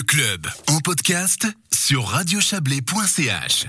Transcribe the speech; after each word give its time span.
Le 0.00 0.04
club 0.04 0.46
en 0.68 0.78
podcast 0.78 1.46
sur 1.70 2.06
radiochablais.ch. 2.06 3.66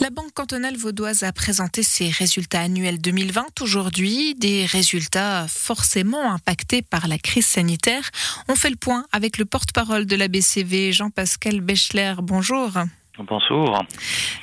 La 0.00 0.10
Banque 0.10 0.32
cantonale 0.32 0.76
vaudoise 0.76 1.22
a 1.22 1.32
présenté 1.32 1.84
ses 1.84 2.08
résultats 2.08 2.62
annuels 2.62 3.00
2020 3.00 3.60
aujourd'hui, 3.60 4.34
des 4.34 4.66
résultats 4.66 5.46
forcément 5.46 6.32
impactés 6.32 6.82
par 6.82 7.06
la 7.06 7.18
crise 7.18 7.46
sanitaire. 7.46 8.10
On 8.48 8.56
fait 8.56 8.70
le 8.70 8.74
point 8.74 9.06
avec 9.12 9.38
le 9.38 9.44
porte-parole 9.44 10.06
de 10.06 10.16
la 10.16 10.26
BCV, 10.26 10.90
Jean-Pascal 10.90 11.60
Bechler. 11.60 12.14
Bonjour. 12.20 12.72
Bonjour. 13.18 13.84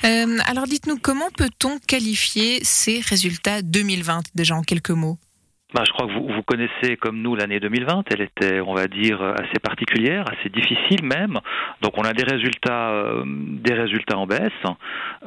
Euh, 0.04 0.38
alors 0.46 0.64
dites-nous, 0.64 0.96
comment 0.96 1.30
peut-on 1.36 1.78
qualifier 1.78 2.64
ces 2.64 3.00
résultats 3.00 3.60
2020 3.60 4.22
déjà 4.34 4.54
en 4.54 4.62
quelques 4.62 4.92
mots? 4.92 5.18
Bah, 5.74 5.82
je 5.86 5.92
crois 5.92 6.06
que 6.06 6.12
vous, 6.12 6.26
vous 6.26 6.42
connaissez 6.42 6.96
comme 6.96 7.20
nous 7.20 7.34
l'année 7.34 7.60
2020. 7.60 8.04
Elle 8.10 8.22
était, 8.22 8.60
on 8.60 8.74
va 8.74 8.86
dire, 8.86 9.22
assez 9.22 9.58
particulière, 9.62 10.24
assez 10.32 10.48
difficile 10.48 11.04
même. 11.04 11.38
Donc 11.82 11.92
on 11.98 12.02
a 12.02 12.14
des 12.14 12.24
résultats, 12.24 12.90
euh, 12.90 13.22
des 13.26 13.74
résultats 13.74 14.16
en 14.16 14.26
baisse, 14.26 14.50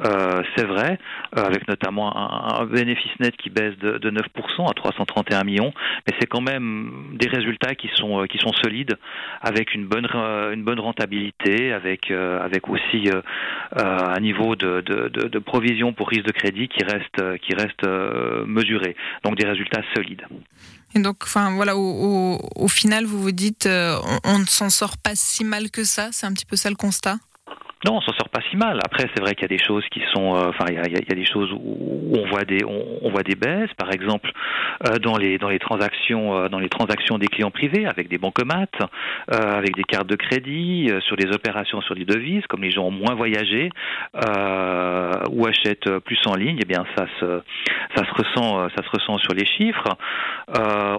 euh, 0.04 0.42
c'est 0.56 0.66
vrai, 0.66 0.98
euh, 1.38 1.44
avec 1.44 1.68
notamment 1.68 2.60
un, 2.60 2.66
bénéfice 2.66 3.12
net 3.20 3.36
qui 3.36 3.50
baisse 3.50 3.78
de, 3.78 3.98
de 3.98 4.10
9% 4.10 4.68
à 4.68 4.74
331 4.74 5.44
millions. 5.44 5.72
Mais 6.06 6.16
c'est 6.18 6.26
quand 6.26 6.40
même 6.40 6.90
des 7.12 7.28
résultats 7.28 7.76
qui 7.76 7.88
sont 7.94 8.24
qui 8.28 8.38
sont 8.38 8.52
solides, 8.64 8.96
avec 9.42 9.74
une 9.74 9.86
bonne 9.86 10.08
une 10.52 10.64
bonne 10.64 10.80
rentabilité, 10.80 11.72
avec 11.72 12.10
avec 12.10 12.68
aussi 12.68 13.08
un 13.76 14.20
niveau 14.20 14.56
de, 14.56 14.80
de, 14.80 15.08
de, 15.08 15.38
provision 15.38 15.92
pour 15.92 16.08
risque 16.08 16.26
de 16.26 16.32
crédit 16.32 16.68
qui 16.68 16.82
reste 16.84 17.38
qui 17.38 17.54
reste 17.54 17.86
mesuré. 18.46 18.96
Donc 19.24 19.36
des 19.36 19.46
résultats 19.46 19.82
solides. 19.94 20.22
Et 20.94 20.98
donc, 20.98 21.18
enfin 21.22 21.54
voilà, 21.54 21.76
au, 21.76 22.68
final, 22.68 23.06
vous 23.06 23.20
vous 23.20 23.32
dites, 23.32 23.66
euh, 23.66 23.98
on 24.24 24.38
ne 24.38 24.44
s'en 24.44 24.68
sort 24.68 24.98
pas 24.98 25.14
si 25.14 25.44
mal 25.44 25.70
que 25.70 25.84
ça. 25.84 26.10
C'est 26.12 26.26
un 26.26 26.32
petit 26.32 26.44
peu 26.44 26.56
ça 26.56 26.68
le 26.68 26.76
constat. 26.76 27.18
Non, 27.84 27.96
on 27.96 28.00
s'en 28.00 28.12
sort 28.12 28.28
pas 28.28 28.40
si 28.48 28.56
mal. 28.56 28.78
Après, 28.84 29.08
c'est 29.12 29.20
vrai 29.20 29.34
qu'il 29.34 29.42
y 29.42 29.52
a 29.52 29.56
des 29.56 29.62
choses 29.62 29.84
qui 29.90 30.00
sont, 30.14 30.36
euh, 30.36 30.50
enfin, 30.50 30.66
il, 30.68 30.74
y 30.74 30.78
a, 30.78 31.14
des 31.16 31.24
choses 31.24 31.50
où 31.52 32.12
on 32.16 32.28
voit 32.28 32.44
des, 32.44 32.64
on, 32.64 33.10
voit 33.10 33.24
des 33.24 33.34
baisses. 33.34 33.74
Par 33.76 33.92
exemple, 33.92 34.30
euh, 34.86 34.98
dans 34.98 35.16
les 35.16 35.36
dans 35.38 35.48
les 35.48 35.58
transactions, 35.58 36.36
euh, 36.36 36.48
dans 36.48 36.60
les 36.60 36.68
transactions 36.68 37.18
des 37.18 37.26
clients 37.26 37.50
privés, 37.50 37.86
avec 37.86 38.08
des 38.08 38.18
bancomates, 38.18 38.78
avec 39.28 39.74
des 39.74 39.82
cartes 39.82 40.06
de 40.06 40.14
crédit, 40.14 40.90
sur 41.06 41.16
des 41.16 41.32
opérations 41.32 41.80
sur 41.80 41.96
des 41.96 42.04
devises, 42.04 42.46
comme 42.48 42.62
les 42.62 42.70
gens 42.70 42.84
ont 42.84 42.92
moins 42.92 43.14
voyagé 43.14 43.70
ou 44.14 45.46
achètent 45.46 45.98
plus 46.00 46.20
en 46.26 46.34
ligne, 46.34 46.58
eh 46.60 46.64
bien, 46.64 46.84
ça 46.96 47.06
se 47.18 47.42
ça 47.96 48.04
se 48.04 48.12
ressent, 48.14 48.68
ça 48.76 48.84
se 48.84 48.90
ressent 48.90 49.18
sur 49.18 49.34
les 49.34 49.46
chiffres. 49.46 49.88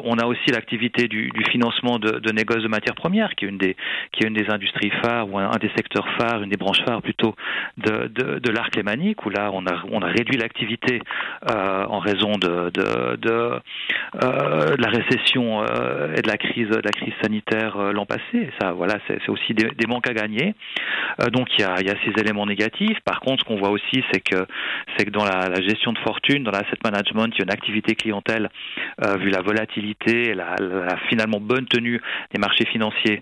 on 0.04 0.18
a 0.18 0.26
aussi 0.26 0.52
l'activité 0.52 1.08
du, 1.08 1.30
du, 1.30 1.44
financement 1.50 1.98
de, 1.98 2.20
de 2.20 2.34
de 2.34 2.68
matières 2.68 2.96
premières, 2.96 3.36
qui 3.36 3.46
est 3.46 3.48
une 3.48 3.58
des 3.58 3.76
qui 4.12 4.24
est 4.24 4.28
une 4.28 4.34
des 4.34 4.50
industries 4.50 4.92
phares 5.02 5.30
ou 5.32 5.38
un, 5.38 5.50
un 5.50 5.58
des 5.60 5.72
secteurs 5.76 6.08
phares, 6.18 6.44
une 6.44 6.50
des 6.50 6.58
branches 6.58 6.73
plutôt 7.04 7.36
de, 7.78 8.08
de, 8.08 8.40
de 8.40 8.52
l'arc 8.52 8.76
lémanique, 8.76 9.26
où 9.26 9.30
là 9.30 9.50
on 9.54 9.66
a, 9.66 9.84
on 9.92 10.02
a 10.02 10.08
réduit 10.08 10.38
l'activité 10.38 11.02
euh, 11.52 11.86
en 11.86 12.00
raison 12.00 12.32
de, 12.34 12.70
de, 12.70 13.16
de, 13.18 13.60
euh, 14.24 14.76
la 14.78 14.90
récession 14.90 15.64
euh, 15.64 16.16
et 16.16 16.22
de 16.22 16.28
la 16.28 16.38
crise, 16.38 16.70
de 16.70 16.82
la 16.84 16.92
crise 16.92 17.14
sanitaire 17.22 17.78
l'an 17.94 18.06
passé. 18.06 18.50
Ça, 18.62 18.72
voilà, 18.72 18.96
c'est 19.08 19.30
aussi 19.30 19.54
des, 19.54 19.70
des, 19.78 19.88
manques 19.88 20.10
à 20.10 20.14
gagner. 20.14 20.56
Donc 21.32 21.48
il 21.58 21.62
y 21.62 21.64
a, 21.64 21.82
y 21.82 21.90
a 21.90 21.96
ces 22.06 22.22
éléments 22.22 22.46
négatifs. 22.46 23.00
Par 23.06 23.20
contre, 23.20 23.44
ce 23.44 23.48
qu'on 23.48 23.58
voit 23.58 23.70
aussi, 23.70 24.04
c'est 24.12 24.22
que 24.22 24.46
c'est 24.98 25.06
que 25.06 25.12
dans 25.12 25.26
la, 25.26 25.50
la, 25.50 25.62
gestion 25.62 25.94
de 25.94 26.00
fortune, 26.00 26.44
dans 26.44 26.52
l'asset 26.52 26.78
management, 26.84 27.28
il 27.34 27.40
y 27.40 27.42
a 27.42 27.46
une 27.46 27.52
activité 27.52 27.96
clientèle 27.96 28.50
vu 29.20 29.30
la 29.30 29.42
volatilité 29.42 30.30
et 30.30 30.34
la, 30.34 30.56
la, 30.60 30.98
finalement 31.10 31.40
bonne 31.40 31.66
tenue 31.66 32.02
des 32.34 32.40
marchés 32.40 32.66
financiers 32.66 33.22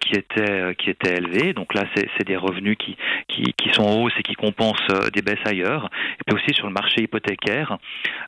qui 0.00 0.14
était 0.14 0.74
qui 0.76 0.90
était 0.90 1.16
élevée. 1.16 1.52
Donc 1.52 1.74
là, 1.74 1.84
c'est 1.94 2.26
des 2.26 2.36
revenus 2.36 2.67
qui, 2.76 2.96
qui, 3.28 3.52
qui, 3.56 3.70
sont 3.74 3.82
en 3.82 4.02
hausse 4.02 4.12
et 4.18 4.22
qui 4.22 4.34
compensent 4.34 4.78
euh, 4.90 5.10
des 5.10 5.22
baisses 5.22 5.44
ailleurs. 5.44 5.90
Et 6.20 6.24
puis 6.26 6.36
aussi 6.36 6.54
sur 6.54 6.66
le 6.66 6.72
marché 6.72 7.02
hypothécaire, 7.02 7.78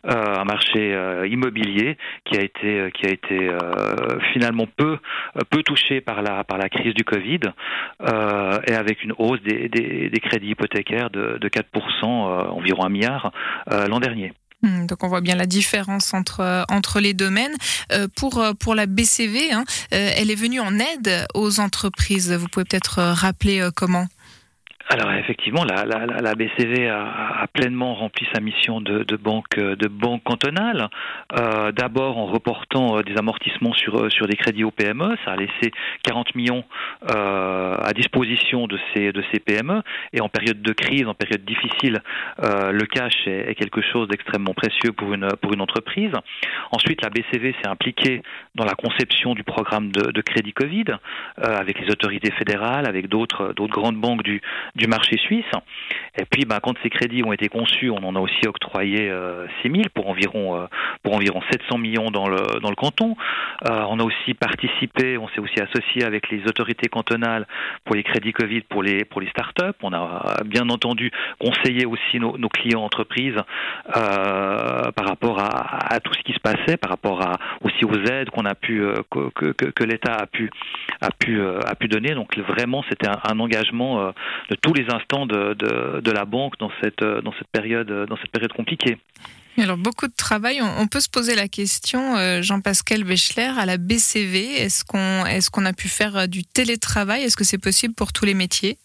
euh, 0.06 0.36
un 0.38 0.44
marché 0.44 0.94
euh, 0.94 1.26
immobilier 1.26 1.96
qui 2.24 2.38
a 2.38 2.42
été, 2.42 2.90
qui 2.94 3.06
a 3.06 3.10
été 3.10 3.50
finalement 4.32 4.66
peu, 4.76 4.98
peu 5.50 5.62
touché 5.62 6.00
par 6.00 6.22
la, 6.22 6.44
par 6.44 6.58
la 6.58 6.68
crise 6.68 6.94
du 6.94 7.04
Covid 7.04 7.40
et 8.00 8.74
avec 8.74 9.02
une 9.04 9.12
hausse 9.18 9.40
des, 9.42 9.68
des, 9.68 10.20
crédits 10.20 10.50
hypothécaires 10.50 11.10
de, 11.10 11.38
de 11.38 11.48
4%, 11.48 12.04
environ 12.04 12.84
un 12.84 12.88
milliard, 12.88 13.32
l'an 13.66 14.00
dernier. 14.00 14.32
Hmm, 14.62 14.86
donc 14.86 15.02
on 15.02 15.08
voit 15.08 15.20
bien 15.20 15.36
la 15.36 15.46
différence 15.46 16.12
entre, 16.14 16.64
entre 16.68 17.00
les 17.00 17.14
domaines. 17.14 17.54
pour, 18.16 18.42
pour 18.58 18.74
la 18.74 18.86
BCV, 18.86 19.52
hein, 19.52 19.64
elle 19.90 20.30
est 20.30 20.40
venue 20.40 20.60
en 20.60 20.78
aide 20.78 21.26
aux 21.34 21.60
entreprises. 21.60 22.32
Vous 22.32 22.48
pouvez 22.48 22.64
peut-être 22.64 23.00
rappeler 23.00 23.68
comment? 23.74 24.06
Alors 24.90 25.12
effectivement, 25.12 25.64
la, 25.64 25.84
la, 25.84 26.04
la 26.04 26.34
BCV 26.34 26.88
a, 26.88 27.46
pleinement 27.52 27.94
rempli 27.94 28.26
sa 28.34 28.40
mission 28.40 28.80
de, 28.80 29.04
banque 29.16 29.56
de 29.56 29.86
banque 29.86 30.24
cantonale. 30.24 30.88
Euh, 31.38 31.70
D'abord 31.70 32.18
en 32.18 32.26
reportant 32.26 32.98
euh, 32.98 33.02
des 33.02 33.16
amortissements 33.16 33.72
sur 33.72 33.96
euh, 33.96 34.26
des 34.28 34.36
crédits 34.36 34.64
aux 34.64 34.72
PME, 34.72 35.16
ça 35.24 35.32
a 35.32 35.36
laissé 35.36 35.70
40 36.02 36.34
millions 36.34 36.64
euh, 37.08 37.76
à 37.80 37.92
disposition 37.92 38.66
de 38.66 38.78
ces 38.92 39.12
de 39.12 39.22
ces 39.32 39.38
PME. 39.38 39.82
Et 40.12 40.20
en 40.20 40.28
période 40.28 40.60
de 40.60 40.72
crise, 40.72 41.06
en 41.06 41.14
période 41.14 41.44
difficile, 41.44 42.00
euh, 42.42 42.72
le 42.72 42.86
cash 42.86 43.14
est, 43.26 43.54
quelque 43.54 43.82
chose 43.82 44.08
d'extrêmement 44.08 44.54
précieux 44.54 44.90
pour 44.92 45.14
une 45.14 45.28
pour 45.40 45.52
une 45.52 45.60
entreprise. 45.60 46.12
Ensuite, 46.72 47.02
la 47.02 47.10
BCV 47.10 47.54
s'est 47.62 47.68
impliquée 47.68 48.22
dans 48.56 48.64
la 48.64 48.74
conception 48.74 49.34
du 49.34 49.44
programme 49.44 49.92
de, 49.92 50.10
de 50.10 50.20
crédit 50.20 50.52
Covid 50.52 50.84
euh, 50.90 51.56
avec 51.56 51.78
les 51.78 51.90
autorités 51.92 52.32
fédérales, 52.32 52.86
avec 52.88 53.08
d'autres 53.08 53.52
d'autres 53.54 53.74
grandes 53.74 54.00
banques 54.00 54.24
du 54.24 54.40
du 54.80 54.88
marché 54.88 55.16
suisse. 55.18 55.44
Et 56.18 56.24
puis, 56.24 56.44
ben, 56.44 56.58
quand 56.60 56.74
ces 56.82 56.90
crédits 56.90 57.22
ont 57.22 57.32
été 57.32 57.48
conçus, 57.48 57.90
on 57.90 58.02
en 58.02 58.16
a 58.16 58.20
aussi 58.20 58.46
octroyé 58.48 59.08
euh, 59.10 59.46
6 59.62 59.70
000 59.70 59.82
pour 59.94 60.08
environ, 60.08 60.56
euh, 60.56 60.66
pour 61.04 61.14
environ 61.14 61.40
700 61.52 61.78
millions 61.78 62.10
dans 62.10 62.28
le, 62.28 62.60
dans 62.60 62.70
le 62.70 62.74
canton. 62.74 63.16
Euh, 63.68 63.84
on 63.88 64.00
a 64.00 64.02
aussi 64.02 64.34
participé, 64.34 65.18
on 65.18 65.28
s'est 65.28 65.40
aussi 65.40 65.60
associé 65.60 66.04
avec 66.04 66.30
les 66.30 66.42
autorités 66.48 66.88
cantonales 66.88 67.46
pour 67.84 67.94
les 67.94 68.02
crédits 68.02 68.32
Covid 68.32 68.62
pour 68.62 68.82
les, 68.82 69.04
pour 69.04 69.20
les 69.20 69.28
startups. 69.28 69.78
On 69.82 69.92
a 69.92 70.42
bien 70.44 70.68
entendu 70.68 71.12
conseillé 71.38 71.86
aussi 71.86 72.18
nos, 72.18 72.48
clients 72.48 72.82
entreprises 72.82 73.36
euh, 73.96 74.90
par 74.90 75.06
rapport 75.06 75.38
à, 75.38 76.00
tout 76.00 76.12
ce 76.14 76.22
qui 76.22 76.32
se 76.32 76.40
passait, 76.40 76.76
par 76.76 76.90
rapport 76.90 77.22
à, 77.22 77.36
aussi 77.62 77.84
aux 77.84 77.94
aides 78.10 78.30
qu'on 78.30 78.46
a 78.46 78.54
pu, 78.54 78.82
que, 79.10 79.84
l'État 79.84 80.14
a 80.14 80.26
pu, 80.26 80.50
a, 81.00 81.10
pu, 81.10 81.40
a 81.40 81.74
pu 81.76 81.88
donner. 81.88 82.14
Donc 82.14 82.36
vraiment, 82.38 82.82
c'était 82.88 83.08
un, 83.08 83.18
un 83.30 83.38
engagement 83.38 84.12
de 84.48 84.54
tout 84.56 84.69
tous 84.70 84.74
les 84.74 84.86
instants 84.94 85.26
de, 85.26 85.54
de, 85.54 86.00
de, 86.00 86.10
la 86.12 86.24
banque 86.24 86.54
dans 86.58 86.70
cette, 86.80 87.02
dans 87.02 87.32
cette, 87.32 87.48
période, 87.48 88.06
dans 88.08 88.16
cette 88.16 88.30
période 88.30 88.52
compliquée. 88.52 88.98
Alors 89.58 89.76
beaucoup 89.76 90.06
de 90.06 90.14
travail. 90.16 90.60
On, 90.62 90.86
peut 90.86 91.00
se 91.00 91.10
poser 91.10 91.34
la 91.34 91.48
question, 91.48 92.16
euh, 92.16 92.40
Jean-Pascal 92.40 93.02
Bechler, 93.04 93.50
à 93.58 93.66
la 93.66 93.78
BCV, 93.78 94.62
est-ce 94.62 94.84
qu'on 94.84 95.26
est 95.26 95.50
qu'on 95.50 95.66
a 95.66 95.72
pu 95.72 95.88
faire 95.88 96.16
euh, 96.16 96.26
du 96.26 96.44
télétravail? 96.44 97.24
Est-ce 97.24 97.36
que 97.36 97.44
c'est 97.44 97.58
possible 97.58 97.94
pour 97.94 98.12
tous 98.12 98.24
les 98.24 98.34
métiers? 98.34 98.78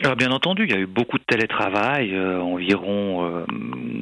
Alors 0.00 0.14
bien 0.14 0.30
entendu, 0.30 0.64
il 0.64 0.70
y 0.70 0.74
a 0.74 0.78
eu 0.78 0.86
beaucoup 0.86 1.18
de 1.18 1.24
télétravail, 1.24 2.14
euh, 2.14 2.40
environ, 2.40 3.26
euh, 3.26 3.44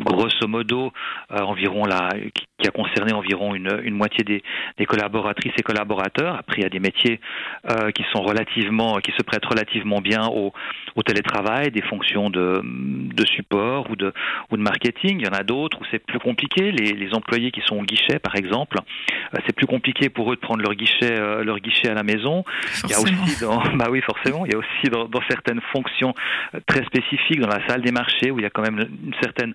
grosso 0.04 0.46
modo, 0.46 0.92
euh, 1.32 1.38
environ 1.38 1.86
la, 1.86 2.10
qui 2.58 2.68
a 2.68 2.70
concerné 2.70 3.12
environ 3.12 3.54
une, 3.54 3.80
une 3.84 3.94
moitié 3.94 4.24
des, 4.24 4.42
des, 4.78 4.86
collaboratrices 4.86 5.52
et 5.58 5.62
collaborateurs. 5.62 6.36
Après, 6.36 6.58
il 6.58 6.62
y 6.62 6.66
a 6.66 6.70
des 6.70 6.80
métiers 6.80 7.20
qui 7.94 8.04
sont 8.12 8.22
relativement, 8.22 8.96
qui 8.96 9.12
se 9.12 9.22
prêtent 9.22 9.44
relativement 9.44 10.00
bien 10.00 10.26
au, 10.28 10.52
au 10.94 11.02
télétravail, 11.02 11.70
des 11.70 11.82
fonctions 11.82 12.30
de, 12.30 12.62
de 12.64 13.26
support 13.26 13.90
ou 13.90 13.96
de, 13.96 14.12
ou 14.50 14.56
de 14.56 14.62
marketing. 14.62 15.20
Il 15.20 15.26
y 15.26 15.28
en 15.28 15.38
a 15.38 15.42
d'autres 15.42 15.78
où 15.80 15.84
c'est 15.90 15.98
plus 15.98 16.18
compliqué. 16.18 16.72
Les, 16.72 16.92
les, 16.92 17.14
employés 17.14 17.50
qui 17.50 17.60
sont 17.64 17.76
au 17.76 17.82
guichet, 17.82 18.18
par 18.18 18.36
exemple, 18.36 18.78
c'est 19.46 19.54
plus 19.54 19.66
compliqué 19.66 20.08
pour 20.08 20.32
eux 20.32 20.36
de 20.36 20.40
prendre 20.40 20.62
leur 20.62 20.74
guichet, 20.74 21.14
leur 21.44 21.60
guichet 21.60 21.88
à 21.88 21.94
la 21.94 22.02
maison. 22.02 22.44
Forcément. 22.46 23.04
Il 23.06 23.14
y 23.14 23.20
a 23.20 23.24
aussi, 23.24 23.40
dans, 23.40 23.62
bah 23.76 23.86
oui, 23.90 24.00
forcément, 24.00 24.46
il 24.46 24.52
y 24.52 24.54
a 24.54 24.58
aussi 24.58 24.90
dans, 24.90 25.06
dans 25.06 25.22
certaines 25.28 25.60
fonctions 25.72 26.14
très 26.66 26.84
spécifiques 26.84 27.40
dans 27.40 27.48
la 27.48 27.66
salle 27.68 27.82
des 27.82 27.92
marchés 27.92 28.30
où 28.30 28.38
il 28.38 28.42
y 28.42 28.46
a 28.46 28.50
quand 28.50 28.62
même 28.62 28.78
une 28.78 29.14
certaine 29.22 29.54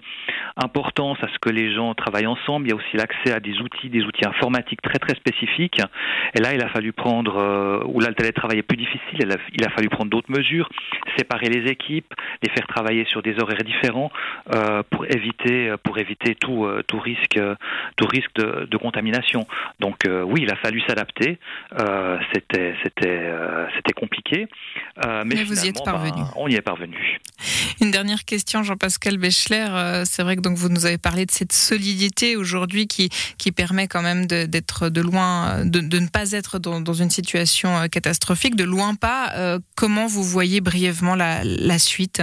importance 0.56 1.18
à 1.22 1.28
ce 1.28 1.40
que 1.40 1.50
les 1.50 1.74
gens 1.74 1.94
travaillent 1.94 2.28
ensemble. 2.28 2.68
Il 2.68 2.70
y 2.70 2.74
a 2.74 2.76
aussi 2.76 2.91
l'accès 2.98 3.34
à 3.34 3.40
des 3.40 3.60
outils, 3.60 3.90
des 3.90 4.04
outils 4.04 4.28
informatiques 4.28 4.82
très 4.82 5.00
très 5.00 5.16
spécifiques. 5.16 5.82
Et 6.36 6.40
là, 6.40 6.54
il 6.54 6.62
a 6.62 6.70
fallu 6.70 6.94
prendre, 6.94 7.38
euh, 7.38 7.84
où 7.86 8.00
là 8.00 8.10
le 8.10 8.16
télétravail 8.16 8.60
est 8.60 8.64
plus 8.64 8.78
difficile, 8.78 9.20
il 9.20 9.32
a, 9.32 9.38
il 9.54 9.66
a 9.66 9.70
fallu 9.70 9.90
prendre 9.90 10.10
d'autres 10.10 10.32
mesures, 10.32 10.70
séparer 11.18 11.50
les 11.50 11.70
équipes, 11.70 12.14
les 12.42 12.50
faire 12.50 12.68
travailler 12.68 13.06
sur 13.06 13.22
des 13.22 13.40
horaires 13.40 13.64
différents 13.64 14.12
euh, 14.54 14.84
pour 14.90 15.06
éviter 15.06 15.74
pour 15.84 15.98
éviter 15.98 16.36
tout 16.36 16.66
euh, 16.66 16.84
tout 16.88 17.00
risque 17.00 17.40
tout 17.96 18.08
risque 18.08 18.34
de, 18.36 18.66
de 18.66 18.78
contamination. 18.78 19.46
Donc 19.80 20.06
euh, 20.08 20.24
oui, 20.24 20.42
il 20.44 20.52
a 20.52 20.56
fallu 20.56 20.82
s'adapter. 20.88 21.40
C'était 22.34 22.76
c'était 22.84 23.32
c'était 23.76 23.94
compliqué, 23.94 24.48
mais, 25.06 25.24
mais 25.36 25.44
vous 25.44 25.66
y 25.66 25.70
êtes 25.70 25.84
parvenu. 25.84 26.22
Ben, 26.22 26.34
on 26.36 26.48
y 26.48 26.56
est 26.56 26.62
parvenu. 26.62 27.20
Une 27.82 27.92
dernière 27.92 28.26
question, 28.26 28.64
Jean-Pascal 28.64 29.18
Bechler. 29.18 30.04
C'est 30.06 30.24
vrai 30.24 30.36
que 30.36 30.42
donc 30.42 30.58
vous 30.58 30.70
nous 30.70 30.86
avez 30.86 30.98
parlé 30.98 31.26
de 31.26 31.32
cette 31.32 31.52
solidité 31.52 32.36
aujourd'hui 32.36 32.81
qui, 32.88 33.10
permet 33.52 33.88
quand 33.88 34.02
même 34.02 34.26
d'être 34.28 34.90
de, 34.90 35.02
loin, 35.02 35.66
de, 35.66 35.82
ne 35.82 36.08
pas 36.08 36.32
être 36.32 36.60
dans, 36.60 36.94
une 36.94 37.10
situation 37.10 37.88
catastrophique, 37.90 38.56
de 38.56 38.64
loin 38.64 38.96
pas. 38.96 39.60
comment 39.76 40.08
vous 40.08 40.24
voyez 40.24 40.62
brièvement 40.62 41.16
la 41.16 41.80
suite? 41.80 42.22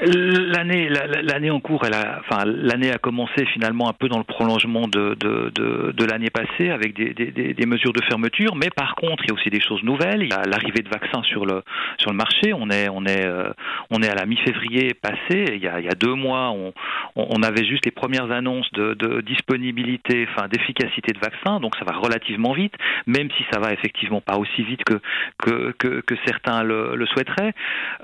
L'année, 0.00 0.88
l'année 0.88 1.50
en 1.50 1.58
cours, 1.58 1.84
elle 1.84 1.94
a, 1.94 2.20
enfin, 2.20 2.44
l'année 2.46 2.90
a 2.92 2.98
commencé 2.98 3.44
finalement 3.46 3.88
un 3.88 3.92
peu 3.92 4.08
dans 4.08 4.18
le 4.18 4.24
prolongement 4.24 4.86
de, 4.86 5.16
de, 5.18 5.50
de, 5.52 5.92
de 5.92 6.04
l'année 6.04 6.30
passée 6.30 6.70
avec 6.70 6.94
des, 6.94 7.14
des, 7.14 7.54
des, 7.54 7.66
mesures 7.66 7.92
de 7.92 8.02
fermeture, 8.04 8.54
mais 8.54 8.70
par 8.70 8.94
contre, 8.94 9.24
il 9.24 9.28
y 9.28 9.30
a 9.32 9.34
aussi 9.34 9.50
des 9.50 9.60
choses 9.60 9.82
nouvelles. 9.82 10.22
Il 10.22 10.28
y 10.28 10.32
a 10.32 10.42
l'arrivée 10.44 10.82
de 10.82 10.88
vaccins 10.88 11.22
sur 11.24 11.44
le 11.46 11.62
sur 11.98 12.12
le 12.12 12.16
marché. 12.16 12.52
On 12.52 12.70
est 12.70 12.88
on 12.88 13.04
est 13.06 13.26
euh, 13.26 13.50
on 13.90 14.00
est 14.00 14.08
à 14.08 14.14
la 14.14 14.24
mi-février 14.24 14.94
passé. 14.94 15.46
Il 15.54 15.62
y 15.62 15.66
a, 15.66 15.80
il 15.80 15.86
y 15.86 15.88
a 15.88 15.94
deux 15.96 16.14
mois, 16.14 16.50
on, 16.50 16.72
on 17.16 17.42
avait 17.42 17.64
juste 17.64 17.84
les 17.84 17.90
premières 17.90 18.30
annonces 18.30 18.70
de, 18.74 18.94
de 18.94 19.20
disponibilité, 19.22 20.28
enfin 20.30 20.46
d'efficacité 20.46 21.12
de 21.12 21.18
vaccins, 21.18 21.58
donc 21.58 21.74
ça 21.76 21.84
va 21.84 21.98
relativement 21.98 22.52
vite, 22.52 22.74
même 23.06 23.28
si 23.36 23.44
ça 23.50 23.58
va 23.58 23.72
effectivement 23.72 24.20
pas 24.20 24.36
aussi 24.36 24.62
vite 24.62 24.84
que 24.84 25.00
que 25.38 25.72
que, 25.78 26.00
que 26.02 26.14
certains 26.24 26.62
le, 26.62 26.94
le 26.94 27.06
souhaiteraient. 27.06 27.52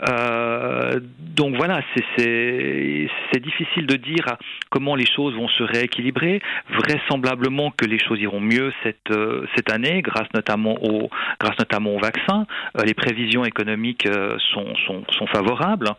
Euh, 0.09 0.99
donc 1.37 1.55
voilà 1.55 1.84
c'est 2.17 3.41
difficile 3.41 3.87
de 3.87 3.97
dire 3.97 4.37
comment 4.71 4.95
les 4.95 5.07
choses 5.07 5.35
vont 5.35 5.49
se 5.49 5.63
rééquilibrer. 5.63 6.41
Vraisemblablement 6.71 7.71
que 7.71 7.85
les 7.85 7.99
choses 7.99 8.21
iront 8.21 8.41
mieux 8.41 8.73
cette, 8.83 9.11
euh, 9.11 9.47
cette 9.55 9.73
année, 9.73 10.03
grâce 10.03 10.29
notamment 10.35 10.77
au, 10.83 11.11
grâce 11.41 11.59
notamment 11.59 11.95
au 11.95 11.99
vaccin. 11.99 12.47
Euh, 12.79 12.85
les 12.85 12.95
prévisions 12.95 13.45
économiques 13.45 14.07
euh, 14.07 14.37
sont, 14.53 14.75
sont, 14.87 15.05
sont 15.11 15.27
favorables. 15.27 15.91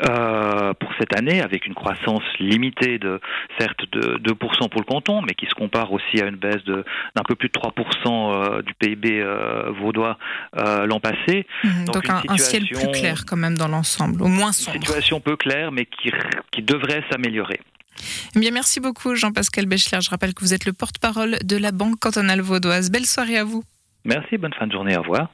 Euh, 0.00 0.74
pour 0.74 0.90
cette 0.98 1.16
année, 1.16 1.40
avec 1.40 1.66
une 1.66 1.74
croissance 1.74 2.22
limitée 2.38 2.98
de 2.98 3.20
certes 3.58 3.80
de 3.92 4.18
2% 4.18 4.68
pour 4.68 4.80
le 4.80 4.84
canton, 4.84 5.22
mais 5.22 5.34
qui 5.34 5.46
se 5.46 5.54
compare 5.54 5.92
aussi 5.92 6.20
à 6.20 6.26
une 6.26 6.36
baisse 6.36 6.62
d'un 6.64 7.22
peu 7.26 7.34
plus 7.34 7.48
de 7.48 7.54
3% 7.54 8.62
du 8.62 8.74
PIB 8.74 9.24
vaudois 9.80 10.18
l'an 10.54 11.00
passé. 11.00 11.46
Mmh, 11.64 11.84
donc, 11.86 12.08
un, 12.08 12.36
ciel 12.36 12.66
plus 12.66 12.90
clair 12.92 13.24
quand 13.26 13.36
même 13.36 13.56
dans 13.56 13.68
l'ensemble, 13.68 14.22
au 14.22 14.28
moins 14.28 14.52
sombre 14.52 14.78
un 14.78 15.20
peu 15.20 15.36
claire, 15.36 15.72
mais 15.72 15.86
qui, 15.86 16.12
qui 16.52 16.62
devrait 16.62 17.02
s'améliorer. 17.10 17.60
Eh 18.36 18.40
bien, 18.40 18.50
merci 18.50 18.80
beaucoup, 18.80 19.14
Jean-Pascal 19.14 19.66
Bechler. 19.66 20.00
Je 20.00 20.10
rappelle 20.10 20.34
que 20.34 20.40
vous 20.40 20.54
êtes 20.54 20.64
le 20.64 20.72
porte-parole 20.72 21.38
de 21.42 21.56
la 21.56 21.72
Banque 21.72 21.98
cantonale 21.98 22.40
vaudoise. 22.40 22.90
Belle 22.90 23.06
soirée 23.06 23.38
à 23.38 23.44
vous. 23.44 23.64
Merci, 24.04 24.38
bonne 24.38 24.54
fin 24.54 24.66
de 24.66 24.72
journée, 24.72 24.96
au 24.96 25.02
revoir. 25.02 25.28